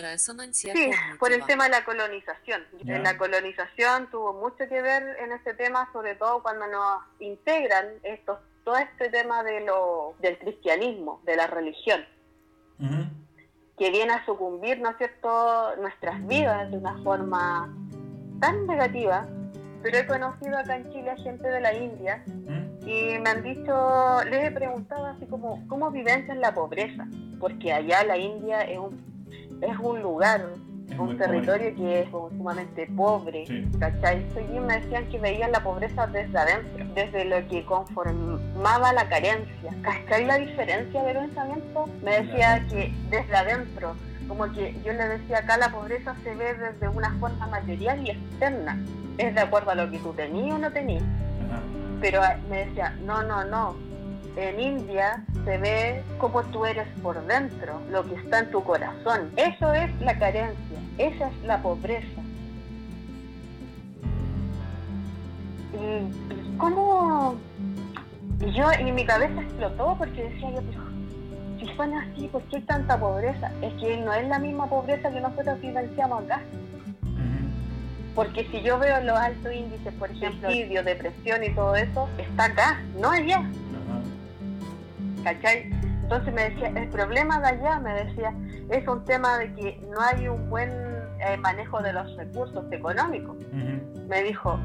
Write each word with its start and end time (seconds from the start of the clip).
Resonancia 0.00 0.72
Sí, 0.72 0.90
por 1.18 1.32
el 1.32 1.44
tema 1.44 1.64
de 1.64 1.70
la 1.70 1.84
colonización. 1.84 2.62
Ya. 2.84 2.98
La 2.98 3.16
colonización 3.18 4.10
tuvo 4.10 4.32
mucho 4.32 4.68
que 4.68 4.80
ver 4.82 5.16
en 5.20 5.32
este 5.32 5.54
tema, 5.54 5.88
sobre 5.92 6.14
todo 6.14 6.42
cuando 6.42 6.66
nos 6.66 7.02
integran 7.18 7.86
estos, 8.02 8.38
todo 8.64 8.76
este 8.76 9.10
tema 9.10 9.42
de 9.42 9.60
lo, 9.60 10.14
del 10.20 10.38
cristianismo, 10.38 11.20
de 11.24 11.36
la 11.36 11.46
religión, 11.46 12.04
Ujú. 12.78 13.04
que 13.78 13.90
viene 13.90 14.12
a 14.12 14.24
sucumbir, 14.24 14.80
¿no 14.80 14.90
es 14.90 14.96
cierto?, 14.96 15.76
nuestras 15.76 16.26
vidas 16.26 16.70
de 16.70 16.78
una 16.78 17.02
forma 17.02 17.74
tan 18.40 18.66
negativa. 18.66 19.26
Pero 19.82 19.96
he 19.96 20.06
conocido 20.06 20.58
acá 20.58 20.76
en 20.76 20.92
Chile 20.92 21.10
a 21.10 21.16
gente 21.16 21.48
de 21.48 21.58
la 21.60 21.72
India 21.72 22.22
¿Mm? 22.26 22.86
y 22.86 23.18
me 23.18 23.30
han 23.30 23.42
dicho, 23.42 24.22
les 24.28 24.48
he 24.48 24.50
preguntado 24.50 25.06
así 25.06 25.24
como, 25.24 25.66
¿cómo 25.68 25.90
vivencian 25.90 26.38
la 26.40 26.52
pobreza? 26.52 27.06
Porque 27.38 27.72
allá 27.72 28.04
la 28.04 28.18
India 28.18 28.60
es 28.60 28.78
un, 28.78 29.09
es 29.62 29.78
un 29.78 30.00
lugar, 30.02 30.40
Es 30.88 30.98
un 30.98 31.06
pobre. 31.06 31.16
territorio 31.18 31.74
que 31.76 32.00
es 32.00 32.08
como 32.10 32.30
sumamente 32.30 32.86
pobre, 32.96 33.46
Sí. 33.46 33.68
¿cachai? 33.78 34.26
Y 34.54 34.58
me 34.60 34.80
decían 34.80 35.08
que 35.08 35.18
veían 35.18 35.52
la 35.52 35.62
pobreza 35.62 36.06
desde 36.08 36.36
adentro, 36.38 36.84
desde 36.94 37.24
lo 37.26 37.46
que 37.48 37.64
conformaba 37.64 38.92
la 38.92 39.08
carencia. 39.08 39.72
¿Cachai 39.82 40.24
la 40.26 40.38
diferencia 40.38 41.02
de 41.02 41.14
pensamiento? 41.14 41.88
Me 42.02 42.22
decía 42.22 42.66
que 42.68 42.92
desde 43.10 43.36
adentro, 43.36 43.94
como 44.28 44.50
que 44.52 44.74
yo 44.84 44.92
le 44.92 45.08
decía 45.08 45.38
acá 45.38 45.56
la 45.56 45.70
pobreza 45.70 46.14
se 46.24 46.34
ve 46.34 46.54
desde 46.54 46.88
una 46.88 47.12
forma 47.18 47.46
material 47.48 48.06
y 48.06 48.10
externa. 48.10 48.78
Es 49.18 49.34
de 49.34 49.40
acuerdo 49.40 49.70
a 49.72 49.74
lo 49.74 49.90
que 49.90 49.98
tú 49.98 50.12
tenías 50.14 50.54
o 50.56 50.58
no 50.58 50.72
tenías 50.72 51.02
pero 52.00 52.24
eh, 52.24 52.38
me 52.48 52.64
decía, 52.64 52.96
no, 53.04 53.22
no, 53.22 53.44
no. 53.44 53.76
En 54.36 54.60
India 54.60 55.24
se 55.44 55.58
ve 55.58 56.02
cómo 56.18 56.42
tú 56.44 56.64
eres 56.64 56.86
por 57.02 57.20
dentro, 57.26 57.80
lo 57.90 58.04
que 58.04 58.14
está 58.14 58.40
en 58.40 58.50
tu 58.50 58.62
corazón. 58.62 59.30
Eso 59.36 59.72
es 59.72 59.90
la 60.00 60.18
carencia, 60.18 60.78
esa 60.98 61.28
es 61.28 61.42
la 61.44 61.60
pobreza. 61.62 62.22
Y, 65.74 66.56
cómo... 66.56 67.36
Y 68.40 68.52
yo, 68.52 68.66
y 68.80 68.92
mi 68.92 69.04
cabeza 69.04 69.42
explotó 69.42 69.96
porque 69.98 70.24
decía 70.24 70.50
yo, 70.50 70.62
pero 70.62 70.90
si 71.58 71.76
son 71.76 71.94
así, 71.94 72.28
¿por 72.28 72.42
qué 72.44 72.56
hay 72.56 72.62
tanta 72.62 72.98
pobreza? 72.98 73.50
Es 73.60 73.74
que 73.74 73.98
no 73.98 74.14
es 74.14 74.26
la 74.28 74.38
misma 74.38 74.66
pobreza 74.66 75.10
que 75.10 75.20
nosotros 75.20 75.60
vivenciamos 75.60 76.24
acá. 76.24 76.40
Porque 78.14 78.46
si 78.50 78.62
yo 78.62 78.78
veo 78.78 79.00
los 79.02 79.16
altos 79.16 79.52
índices, 79.52 79.92
por 79.94 80.10
ejemplo, 80.10 80.48
suicidio, 80.48 80.82
depresión 80.82 81.44
y 81.44 81.50
todo 81.50 81.76
eso, 81.76 82.08
está 82.18 82.44
acá, 82.46 82.80
no 82.98 83.10
allá. 83.10 83.44
¿Cachai? 85.24 85.70
Entonces 86.02 86.34
me 86.34 86.50
decía, 86.50 86.68
el 86.68 86.88
problema 86.88 87.38
de 87.40 87.46
allá, 87.48 87.78
me 87.80 87.92
decía, 88.04 88.34
es 88.70 88.86
un 88.88 89.04
tema 89.04 89.38
de 89.38 89.52
que 89.54 89.80
no 89.90 90.00
hay 90.00 90.26
un 90.28 90.50
buen 90.50 90.70
eh, 91.20 91.36
manejo 91.38 91.80
de 91.82 91.92
los 91.92 92.16
recursos 92.16 92.64
económicos. 92.72 93.36
Me 94.08 94.22
dijo, 94.24 94.58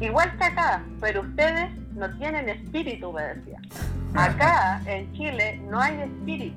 igual 0.00 0.36
que 0.38 0.44
acá, 0.44 0.84
pero 1.00 1.22
ustedes 1.22 1.70
no 1.94 2.08
tienen 2.18 2.48
espíritu, 2.48 3.12
me 3.12 3.22
decía. 3.22 3.58
Acá, 4.14 4.80
en 4.86 5.10
Chile, 5.14 5.58
no 5.70 5.80
hay 5.80 6.00
espíritu. 6.02 6.56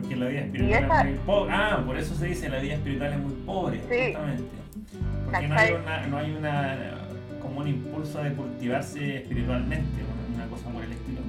Porque 0.00 0.16
la 0.16 0.26
vida 0.26 0.40
espiritual 0.40 0.84
esa- 0.84 1.00
es 1.02 1.06
muy 1.10 1.18
pobre. 1.26 1.52
Ah, 1.54 1.82
por 1.86 1.96
eso 1.98 2.14
se 2.14 2.26
dice 2.26 2.48
la 2.48 2.58
vida 2.58 2.74
espiritual 2.74 3.12
es 3.12 3.18
muy 3.20 3.32
pobre, 3.46 3.80
Sí. 3.88 4.12
justamente. 4.14 4.44
Porque 5.30 5.48
no 5.48 5.54
hay, 5.56 5.72
una, 5.72 6.06
no 6.06 6.16
hay 6.18 6.32
una 6.34 6.78
como 7.42 7.60
un 7.60 7.68
impulso 7.68 8.22
de 8.22 8.32
cultivarse 8.32 9.16
espiritualmente, 9.18 10.02
una 10.34 10.46
cosa 10.46 10.68
por 10.70 10.82
el 10.82 10.92
estilo. 10.92 11.20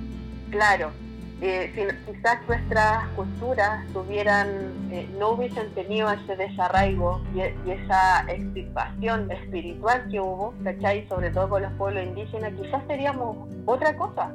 Claro, 0.52 0.92
eh, 1.42 1.72
si 1.76 2.12
quizás 2.14 2.38
nuestras 2.48 3.08
culturas 3.10 3.86
tuvieran, 3.94 4.48
eh, 4.92 5.10
no 5.20 5.32
hubiesen 5.32 5.70
tenido 5.74 6.10
ese 6.10 6.36
desarraigo 6.36 7.22
y, 7.34 7.40
y 7.68 7.72
esa 7.72 8.22
extirpación 8.32 9.30
espiritual 9.32 10.08
que 10.10 10.20
hubo, 10.20 10.54
¿cachai? 10.64 11.08
Sobre 11.08 11.32
todo 11.32 11.50
con 11.50 11.62
los 11.64 11.72
pueblos 11.74 12.04
indígenas, 12.06 12.54
quizás 12.60 12.82
seríamos 12.88 13.38
otra 13.66 13.96
cosa. 13.98 14.32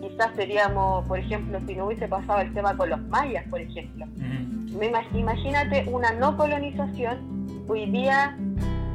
Quizás 0.00 0.30
seríamos, 0.36 1.06
por 1.08 1.18
ejemplo, 1.18 1.58
si 1.66 1.74
no 1.74 1.86
hubiese 1.86 2.06
pasado 2.08 2.40
el 2.40 2.52
tema 2.54 2.76
con 2.76 2.90
los 2.90 3.00
mayas, 3.08 3.44
por 3.48 3.60
ejemplo. 3.60 4.06
Me 4.06 4.90
imag- 4.92 5.14
Imagínate 5.14 5.88
una 5.90 6.12
no 6.12 6.36
colonización, 6.36 7.64
hoy 7.68 7.90
día 7.90 8.36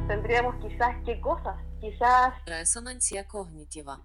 tendríamos 0.08 0.54
quizás 0.56 0.96
qué 1.04 1.20
cosas, 1.20 1.56
quizás 1.80 2.32
Resonancia 2.46 3.26
cognitiva. 3.26 4.00